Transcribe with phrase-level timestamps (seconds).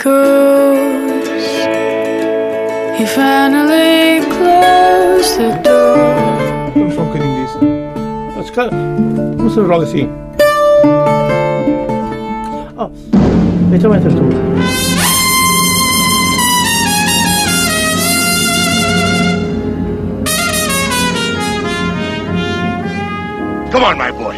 [0.00, 1.28] echoes.
[2.98, 6.72] He finally closed the door.
[6.74, 7.58] Vamos só um bocadinho disso.
[8.38, 8.70] Ah, se calhar,
[9.36, 10.08] Vamos fazer logo assim.
[12.78, 12.90] Oh,
[13.74, 14.22] então entras tu.
[23.70, 24.36] Come on, my boy.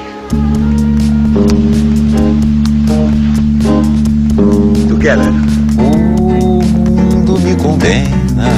[4.88, 5.51] Together.
[7.62, 8.50] Condena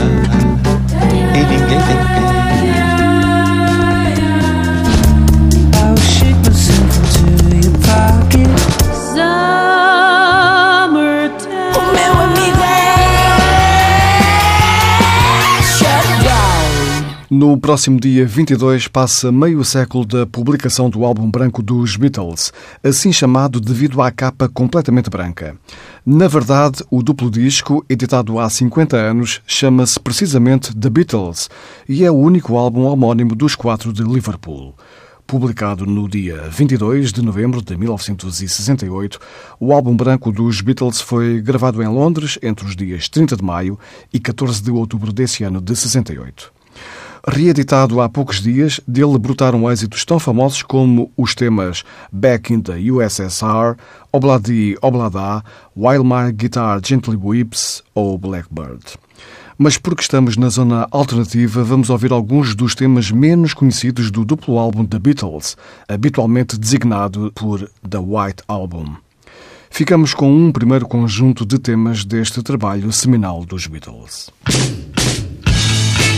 [1.35, 2.25] e ninguém tem pena.
[17.31, 22.53] No próximo dia 22 passa meio século da publicação do álbum branco dos Beatles,
[22.83, 25.57] assim chamado devido à capa completamente branca.
[26.07, 31.49] Na verdade, o duplo disco, editado há 50 anos, chama-se precisamente The Beatles
[31.89, 34.75] e é o único álbum homónimo dos quatro de Liverpool.
[35.27, 39.19] Publicado no dia 22 de novembro de 1968,
[39.59, 43.79] o álbum branco dos Beatles foi gravado em Londres entre os dias 30 de maio
[44.13, 46.54] e 14 de outubro desse ano de 68.
[47.27, 52.75] Reeditado há poucos dias, dele brotaram êxitos tão famosos como os temas Back in the
[52.93, 53.77] USSR,
[54.13, 55.43] Obladi Oblada,
[55.75, 58.99] While My Guitar Gently Weeps ou Blackbird.
[59.57, 64.59] Mas porque estamos na zona alternativa, vamos ouvir alguns dos temas menos conhecidos do duplo
[64.59, 65.57] álbum The Beatles,
[65.89, 68.97] habitualmente designado por The White Album.
[69.71, 74.31] Ficamos com um primeiro conjunto de temas deste trabalho seminal dos Beatles.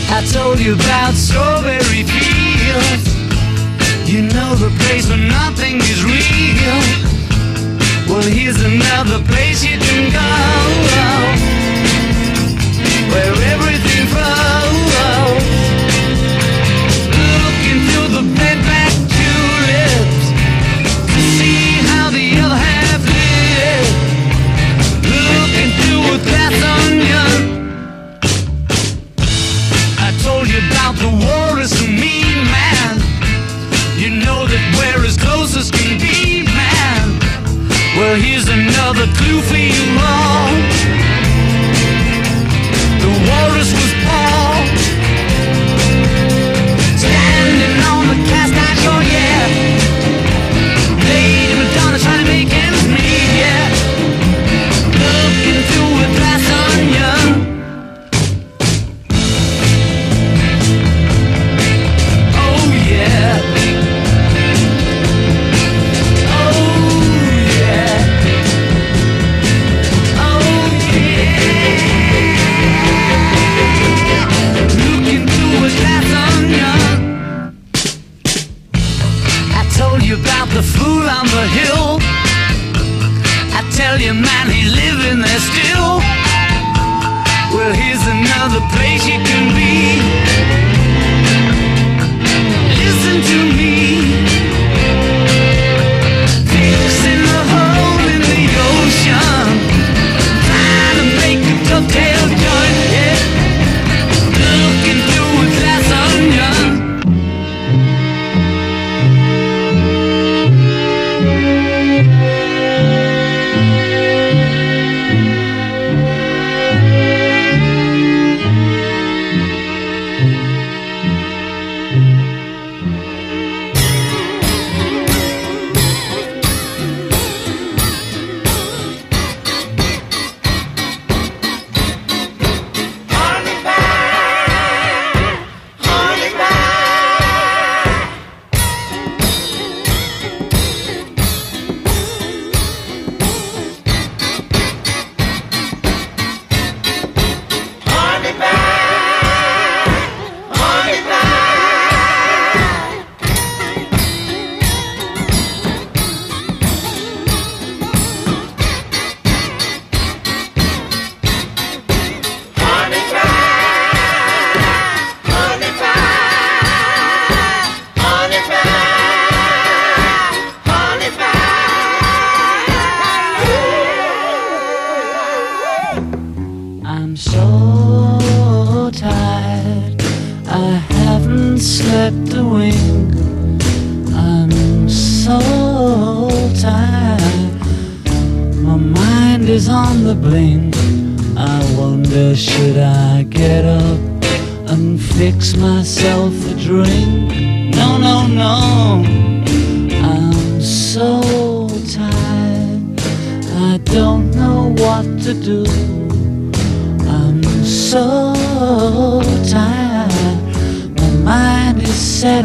[0.09, 3.07] I told you about strawberry fields.
[4.07, 6.79] You know the place where nothing is real.
[8.07, 10.29] Well, here's another place you can go.
[13.11, 15.56] Where everything flows.
[30.97, 32.97] The war is a mean man.
[33.97, 37.19] You know that we're as close as can be, man.
[37.97, 40.66] Well, here's another clue for you all.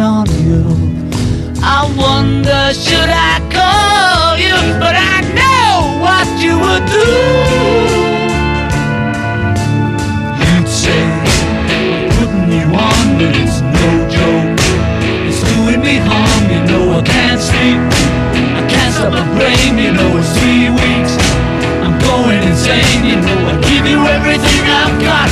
[0.03, 0.63] On you.
[1.63, 7.11] I wonder should I call you, but I know what you would do.
[10.43, 11.07] You'd say,
[12.19, 14.59] putting you on, but it's no joke.
[15.31, 17.81] It's doing me harm, you know I can't sleep.
[18.59, 21.15] I can't stop my brain, you know it's three weeks.
[21.85, 25.32] I'm going insane, you know I give you everything I've got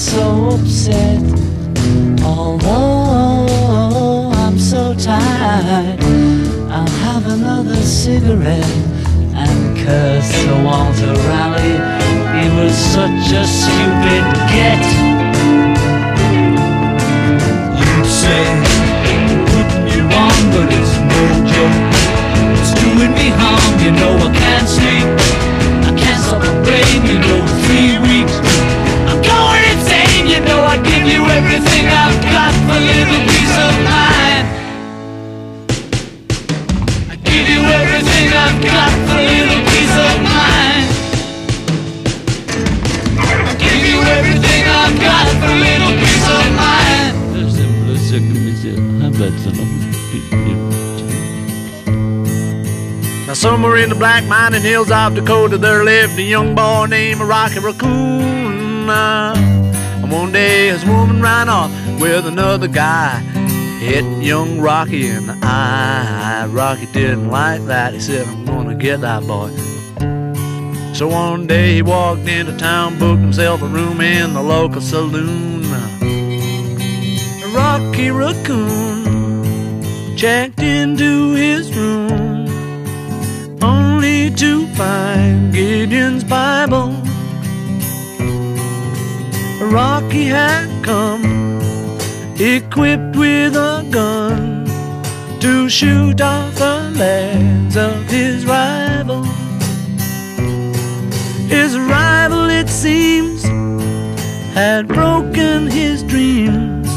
[0.00, 1.20] so upset.
[2.24, 3.50] Although
[4.32, 6.00] I'm so tired,
[6.72, 8.64] I'll have another cigarette
[9.34, 11.80] and curse Sir Walter Raleigh.
[12.32, 14.80] He was such a stupid get.
[17.76, 18.44] You'd say,
[19.52, 21.76] putting you on, but it's no joke.
[22.56, 25.08] It's doing me harm, you know I can't sleep.
[25.84, 28.59] I can't stop my brain, you know, three weeks.
[31.40, 34.44] Everything I've got for a little peace of mind.
[37.12, 40.86] I give you everything I've got for a little peace of mind.
[43.50, 47.14] I give you everything I've got for a little peace of mind.
[53.26, 57.20] Now somewhere in the black mining hills of Dakota there lived a young boy named
[57.20, 59.59] Rocky Raccoon.
[60.10, 61.70] One day his woman ran off
[62.00, 63.20] with another guy.
[63.80, 66.46] Hit young Rocky in the eye.
[66.50, 67.94] Rocky didn't like that.
[67.94, 69.50] He said, I'm gonna get that boy.
[70.94, 75.62] So one day he walked into town, booked himself a room in the local saloon.
[77.54, 79.06] Rocky Raccoon
[80.16, 82.46] checked into his room
[83.62, 86.99] only to find Gideon's Bible.
[89.60, 91.60] Rocky had come
[92.40, 94.64] equipped with a gun
[95.38, 99.22] to shoot off the legs of his rival.
[101.46, 103.42] His rival, it seems,
[104.54, 106.88] had broken his dreams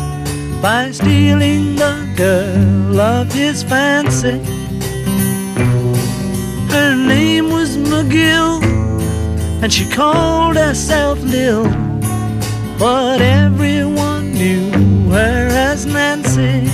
[0.61, 4.39] by stealing the girl of his fancy.
[6.71, 8.63] Her name was McGill,
[9.61, 11.82] and she called herself Lil.
[12.77, 14.71] But everyone knew
[15.11, 16.69] her as Nancy.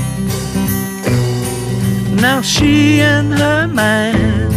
[2.22, 4.52] Now she and her man,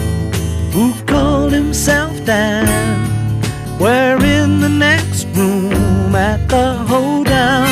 [0.73, 2.67] who called himself Dan,
[3.79, 7.69] were in the next room at the hoedown.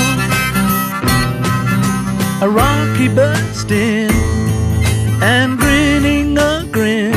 [2.43, 4.11] A Rocky burst in
[5.22, 7.14] and grinning a grin.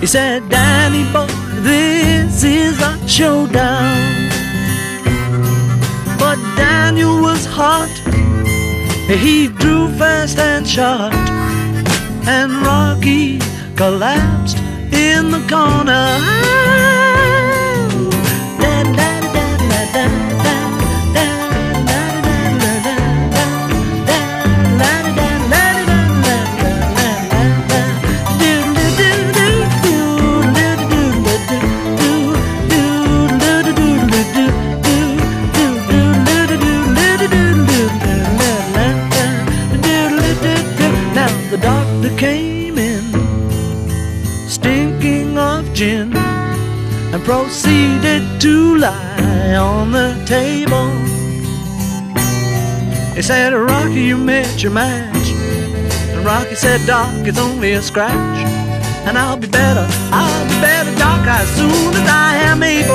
[0.00, 1.26] He said, Danny boy,
[1.62, 4.07] this is a showdown.
[6.58, 7.92] Daniel was hot.
[9.24, 11.14] He drew fast and shot.
[12.26, 13.38] And Rocky
[13.76, 14.58] collapsed
[14.92, 16.97] in the corner.
[42.08, 43.02] Doctor came in,
[44.48, 50.90] stinking of gin, and proceeded to lie on the table.
[53.14, 55.30] He said, Rocky, you met your match.
[56.12, 58.14] And Rocky said, Doc, it's only a scratch.
[59.06, 62.87] And I'll be better, I'll be better, Doc, as soon as I am able.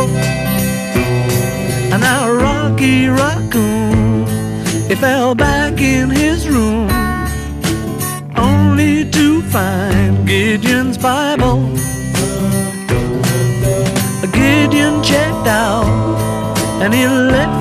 [15.46, 15.86] Out,
[16.82, 17.53] and he left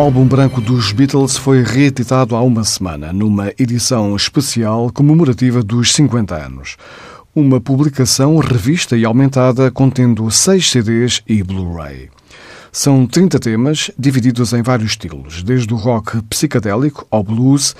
[0.00, 6.36] álbum branco dos Beatles foi reeditado há uma semana, numa edição especial comemorativa dos 50
[6.36, 6.76] anos.
[7.34, 12.10] Uma publicação revista e aumentada contendo seis CDs e Blu-ray.
[12.70, 17.74] São 30 temas, divididos em vários estilos, desde o rock psicadélico ao blues,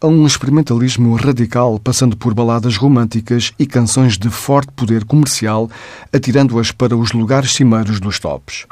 [0.00, 5.68] a um experimentalismo radical, passando por baladas românticas e canções de forte poder comercial,
[6.12, 8.64] atirando-as para os lugares cimeiros dos tops.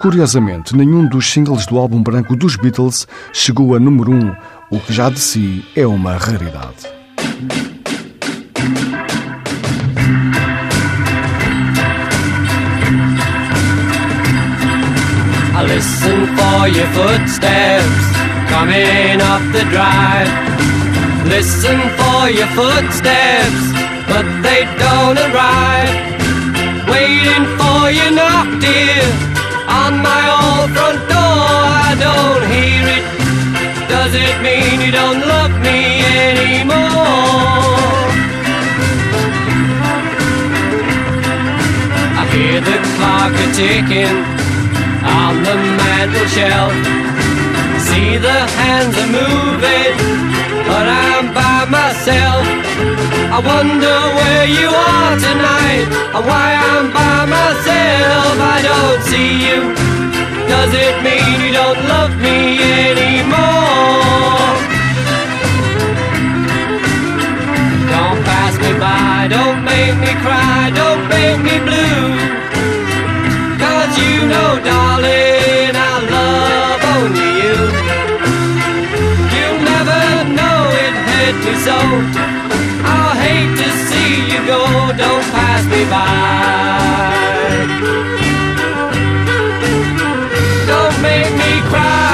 [0.00, 4.34] Curiosamente, nenhum dos singles do álbum branco dos Beatles chegou a número 1, um,
[4.70, 6.88] o que já de si é uma raridade.
[15.54, 18.12] I listen for your footsteps
[18.48, 20.28] coming up the drive.
[21.28, 23.72] Listen for your footsteps,
[24.08, 26.12] but they don't arrive.
[26.88, 29.31] Waiting for you knock, dear
[29.68, 31.46] on my old front door.
[31.88, 33.04] I don't hear it.
[33.88, 36.82] Does it mean you don't love me anymore?
[42.20, 44.16] I hear the clock a ticking
[45.04, 46.72] on the mantel shelf.
[47.86, 49.94] See the hands are moving,
[51.72, 52.44] myself.
[53.32, 58.34] I wonder where you are tonight and why I'm by myself.
[58.54, 59.60] I don't see you.
[60.52, 62.60] Does it mean you don't love me
[62.92, 64.52] anymore?
[67.94, 72.04] Don't pass me by, don't make me cry, don't make me blue.
[73.62, 75.41] Cause you know, darling,
[81.32, 81.76] it hurt me so
[83.22, 84.60] hate to see you go,
[84.96, 87.12] don't pass me by.
[90.66, 92.12] Don't make me cry.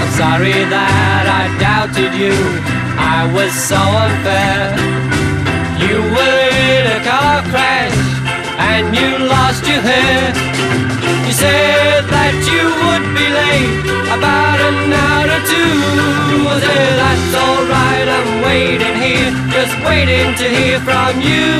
[0.00, 2.36] I'm sorry that I doubted you,
[2.98, 5.09] I was so unfair.
[8.80, 10.32] And you lost your hair.
[11.26, 13.76] You said that you would be late
[14.08, 15.74] about an hour or two.
[16.48, 21.52] I said, that's alright, I'm waiting here, just waiting to hear from you.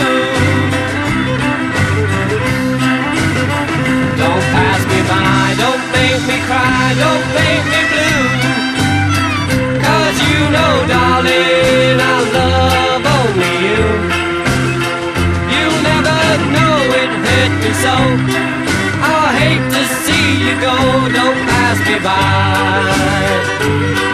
[4.17, 8.25] Don't pass me by, don't make me cry, don't make me blue.
[9.85, 11.50] Cause you know, darling,
[17.75, 17.95] so.
[19.03, 20.75] Oh, I hate to see you go,
[21.17, 24.10] don't pass me by.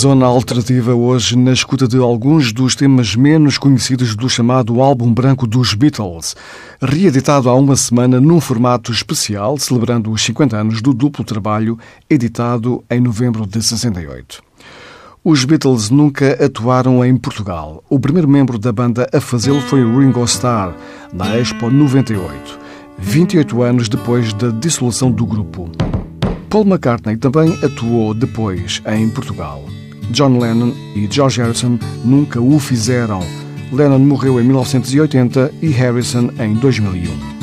[0.00, 5.46] Zona Alternativa hoje na escuta de alguns dos temas menos conhecidos do chamado Álbum Branco
[5.46, 6.34] dos Beatles,
[6.80, 12.82] reeditado há uma semana num formato especial, celebrando os 50 anos do duplo trabalho, editado
[12.88, 14.42] em novembro de 68.
[15.22, 17.84] Os Beatles nunca atuaram em Portugal.
[17.86, 20.74] O primeiro membro da banda a fazê-lo foi Ringo Starr,
[21.12, 22.58] na Expo 98,
[22.96, 25.70] 28 anos depois da dissolução do grupo.
[26.48, 29.62] Paul McCartney também atuou depois em Portugal.
[30.10, 33.20] John Lennon e George Harrison nunca o fizeram.
[33.72, 37.39] Lennon morreu em 1980 e Harrison em 2001.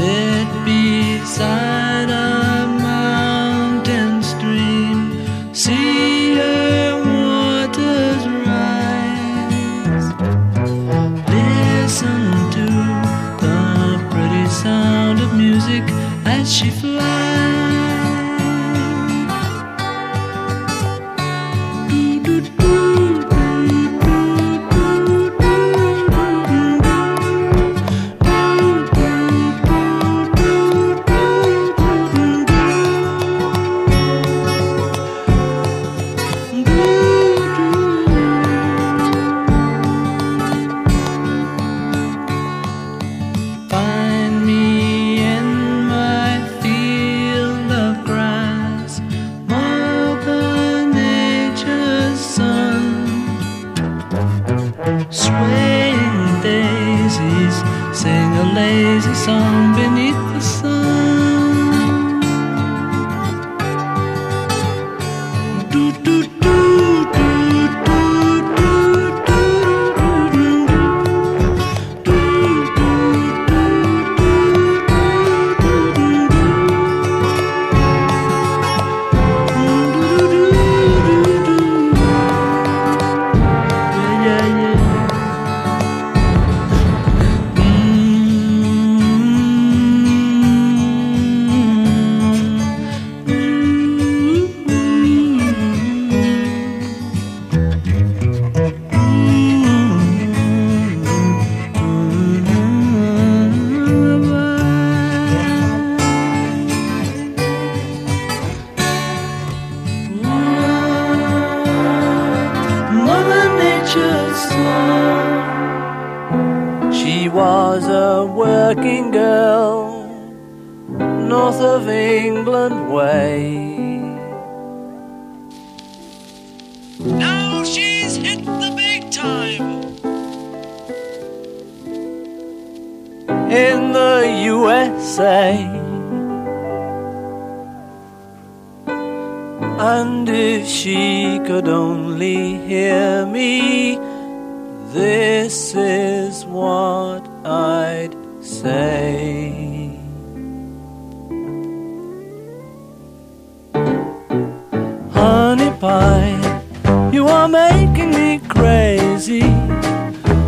[0.00, 2.39] sit beside us.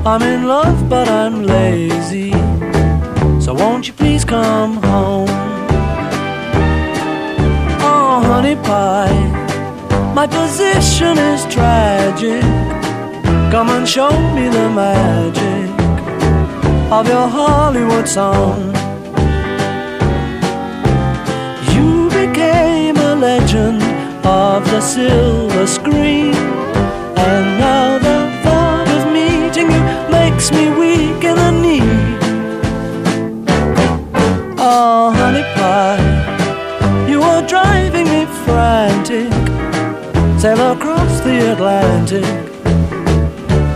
[0.04, 2.32] I'm in love, but I'm lazy.
[3.40, 5.28] So won't you please come home?
[7.80, 12.42] Oh, honey pie, my position is tragic.
[13.52, 15.70] Come and show me the magic
[16.90, 18.74] of your Hollywood song.
[21.72, 23.80] You became a legend
[24.26, 28.01] of the silver screen, and now
[30.42, 31.80] makes me weak in the knee.
[34.58, 39.32] Oh, honey pie, you are driving me frantic.
[40.40, 42.24] Sail across the Atlantic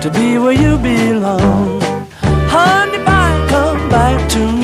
[0.02, 1.80] to be where you belong.
[2.50, 4.55] Honey pie, come back to me.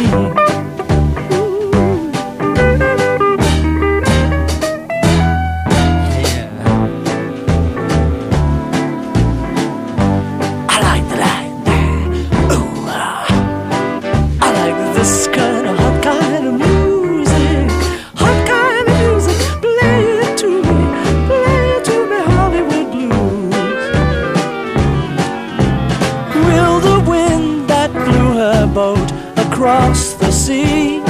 [28.75, 31.03] Boat across the sea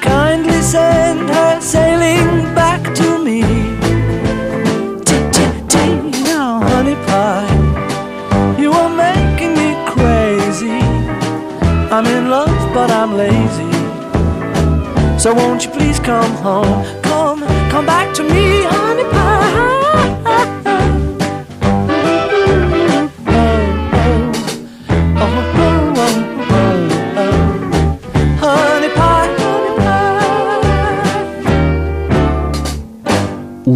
[0.00, 3.42] kindly send her sailing back to me?
[6.24, 8.56] Now, honey pie.
[8.58, 10.80] You are making me crazy.
[11.94, 13.72] I'm in love, but I'm lazy.
[15.18, 17.01] So won't you please come home?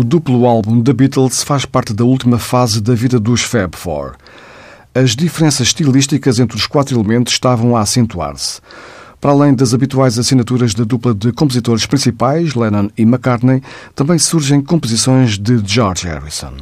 [0.07, 4.15] Duplo álbum da Beatles faz parte da última fase da vida dos Fab Four.
[4.95, 8.61] As diferenças estilísticas entre os quatro elementos estavam a acentuar-se.
[9.21, 13.61] Para além das habituais assinaturas da dupla de compositores principais, Lennon e McCartney,
[13.95, 16.55] também surgem composições de George Harrison.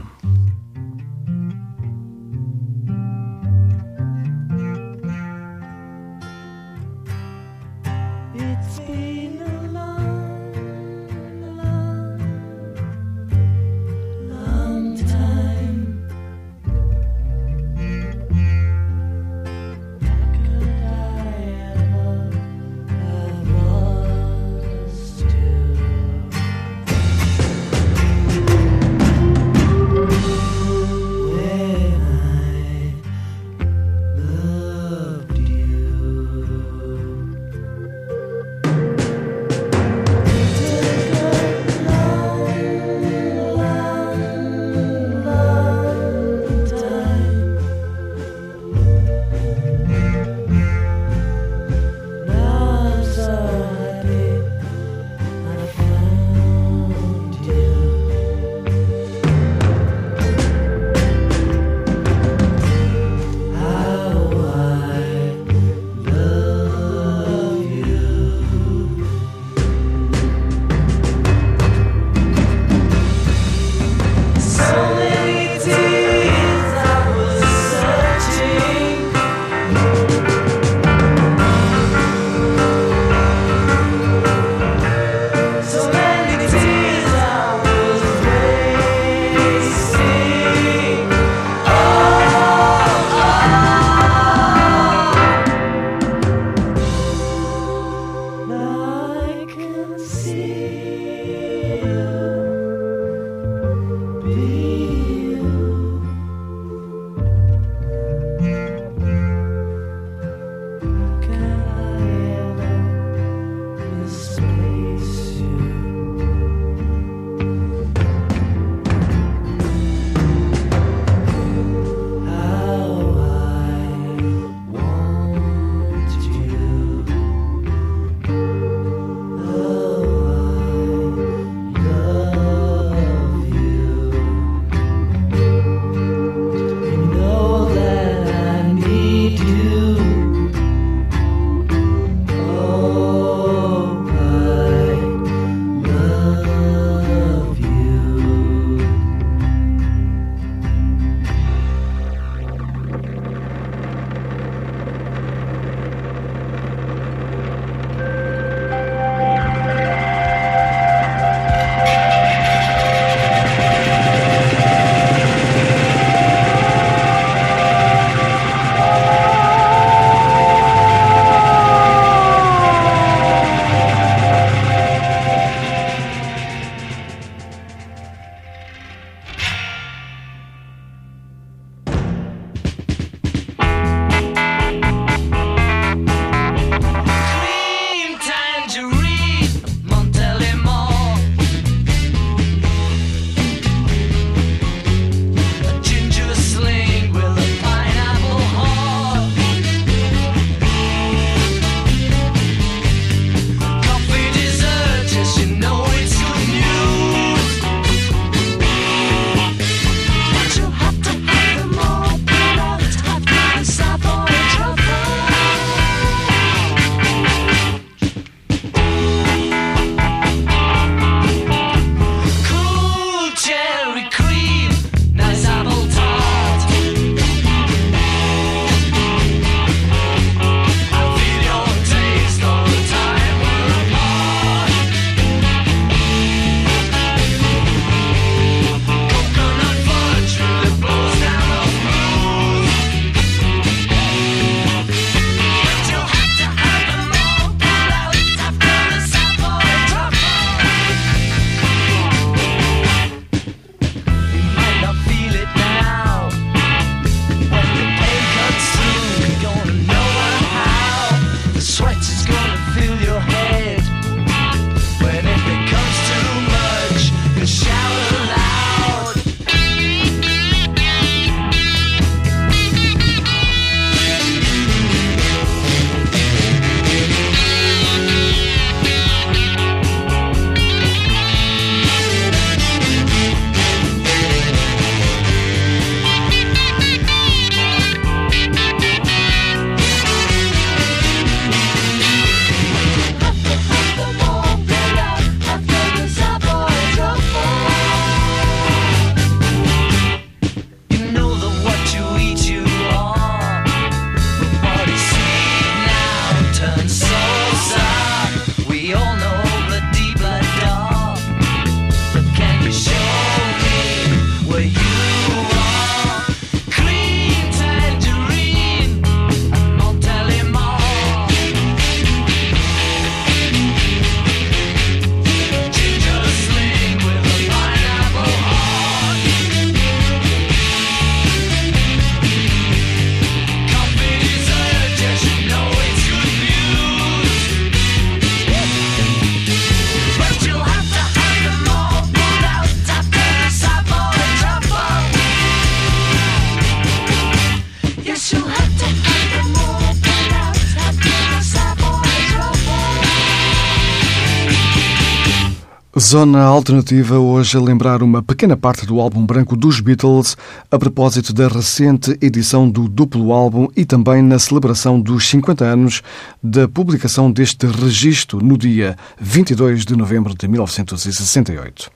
[355.99, 360.37] Zona Alternativa hoje a lembrar uma pequena parte do álbum branco dos Beatles
[360.69, 366.03] a propósito da recente edição do duplo álbum e também na celebração dos 50 anos
[366.43, 371.89] da publicação deste registro no dia 22 de novembro de 1968.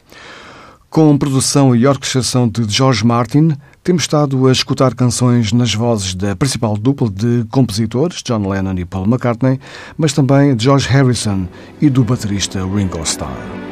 [0.89, 6.37] Com produção e orquestração de George Martin, temos estado a escutar canções nas vozes da
[6.37, 9.59] principal dupla de compositores, John Lennon e Paul McCartney,
[9.97, 11.49] mas também de George Harrison
[11.81, 13.68] e do baterista Ringo Starr.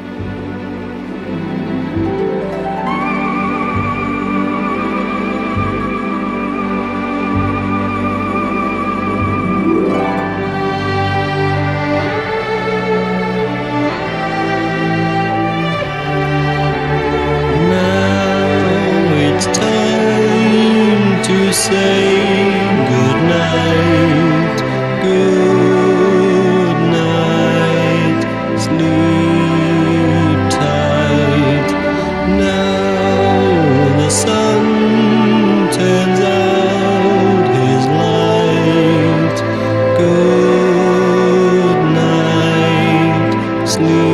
[43.76, 44.05] sleep.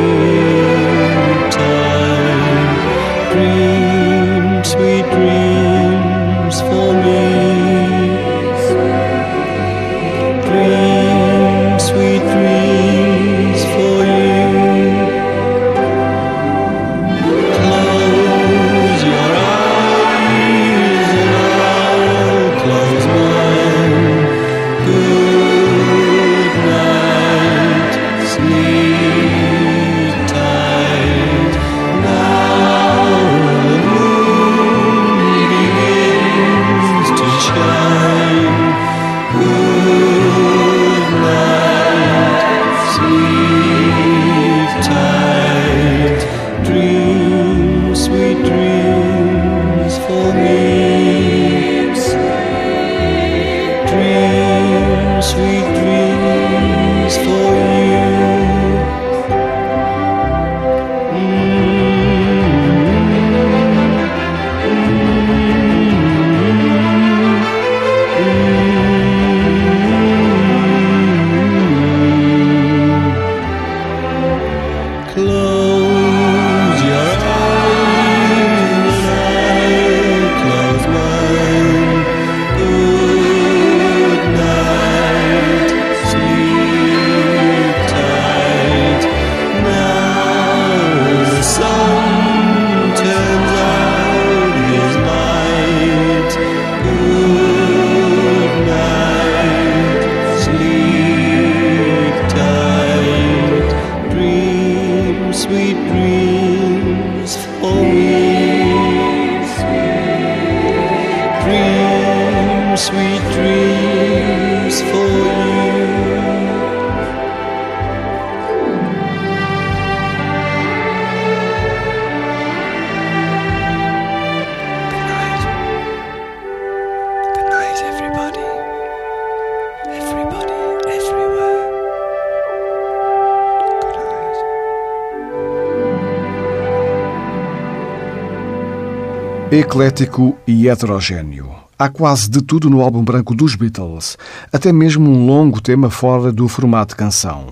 [139.55, 141.51] Eclético e heterogêneo.
[141.79, 144.17] Há quase de tudo no álbum branco dos Beatles,
[144.51, 147.49] até mesmo um longo tema fora do formato canção.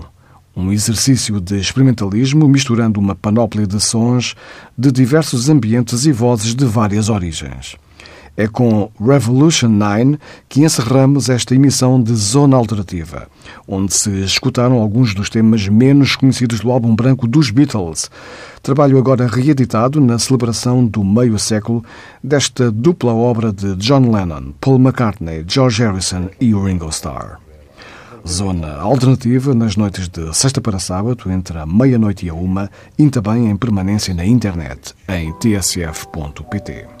[0.55, 4.33] Um exercício de experimentalismo misturando uma panóplia de sons
[4.75, 7.75] de diversos ambientes e vozes de várias origens.
[8.37, 10.17] É com Revolution 9
[10.47, 13.27] que encerramos esta emissão de Zona Alternativa,
[13.67, 18.09] onde se escutaram alguns dos temas menos conhecidos do álbum branco dos Beatles.
[18.63, 21.83] Trabalho agora reeditado na celebração do meio século
[22.23, 27.39] desta dupla obra de John Lennon, Paul McCartney, George Harrison e Ringo Starr.
[28.27, 33.09] Zona alternativa nas noites de sexta para sábado, entre a meia-noite e a uma, e
[33.09, 37.00] também em permanência na internet, em tsf.pt.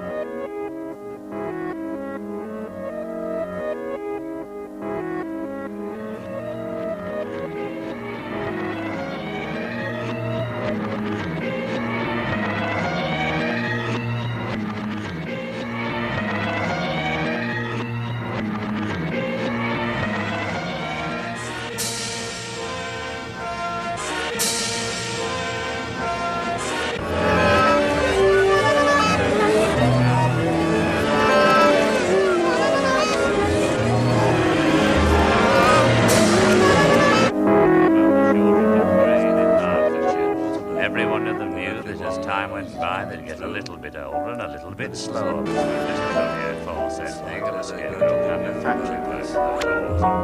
[44.81, 47.23] bit slower just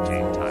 [0.09, 0.46] the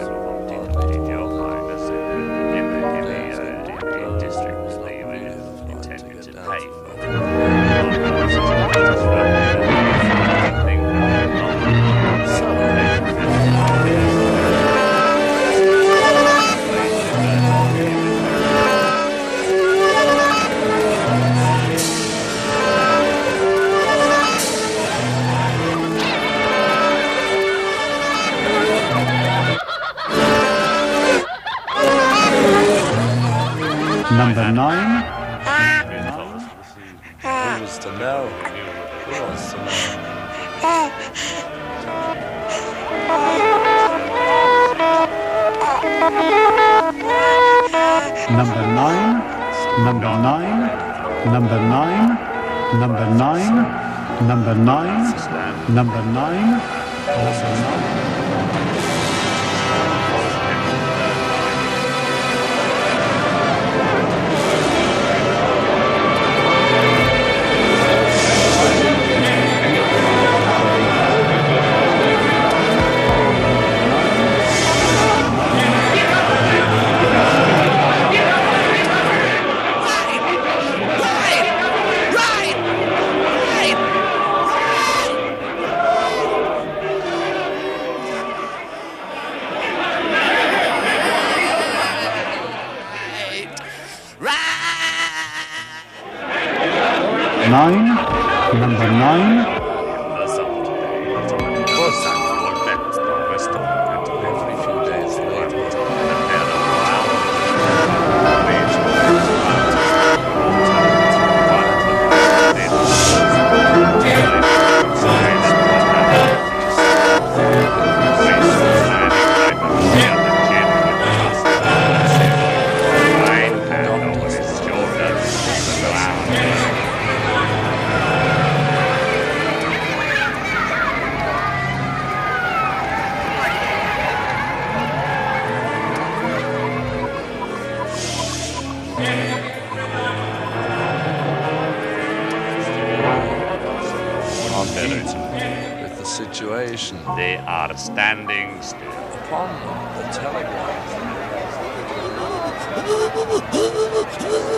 [144.85, 146.99] with the situation.
[147.15, 148.79] They are standing still.
[148.79, 149.49] Upon
[149.97, 151.03] the telegraph.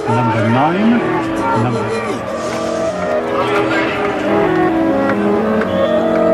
[0.08, 0.90] Number nine,
[1.64, 1.90] number.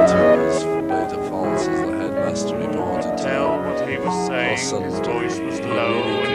[0.08, 3.18] Terrors for beta false the headmaster reported.
[3.18, 4.58] Tell what he was saying.
[4.58, 6.35] His voice was low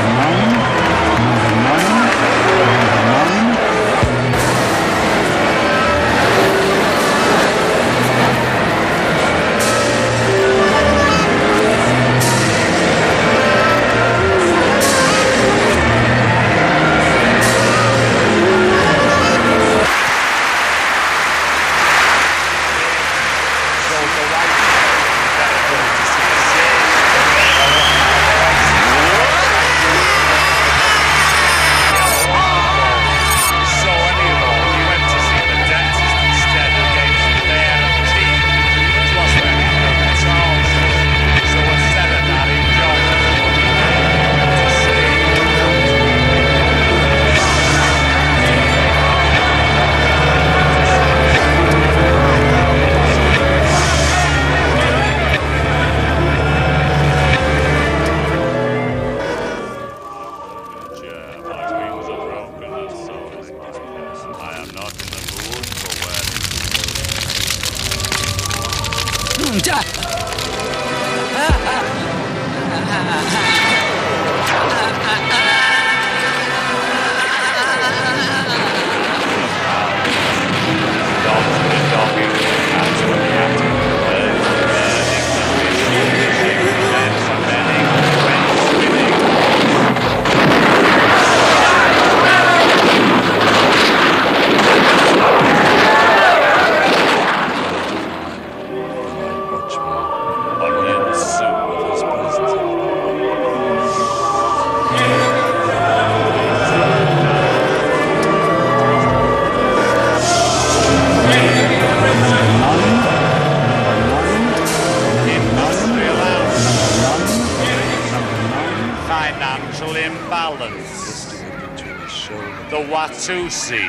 [123.21, 123.85] The Watusi.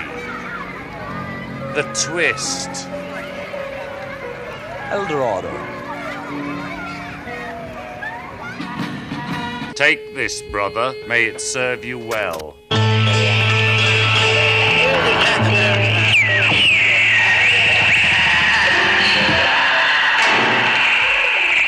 [1.75, 2.89] The Twist.
[4.91, 5.51] Eldorado.
[9.73, 10.95] Take this, brother.
[11.09, 12.57] May it serve you well.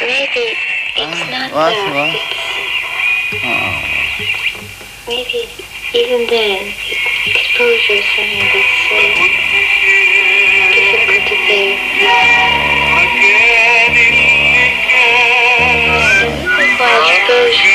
[0.00, 0.56] Maybe
[0.96, 1.94] it's not what, that.
[1.94, 2.14] what?
[5.08, 5.48] Maybe
[5.94, 6.74] even then,
[7.54, 8.98] exposure is something that's so
[10.74, 11.78] difficult to bear.
[16.78, 17.73] Why exposure is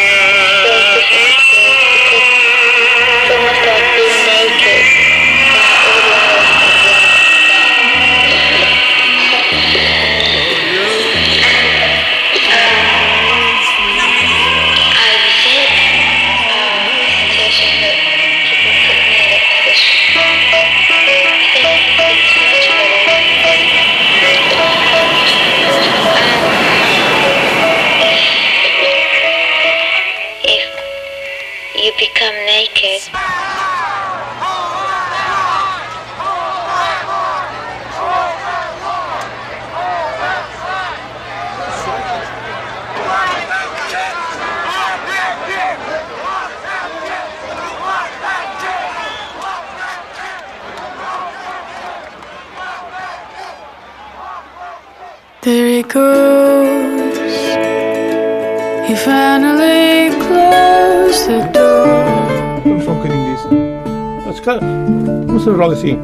[65.49, 65.99] Fazer logo assim.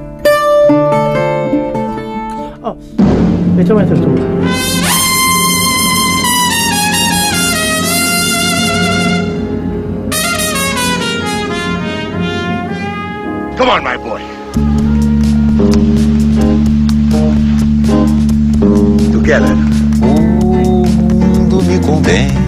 [2.64, 2.76] Oh,
[3.60, 4.08] então entras tu.
[13.56, 14.22] Come on, my boy.
[19.12, 19.56] Together.
[20.02, 22.45] O mundo me condena.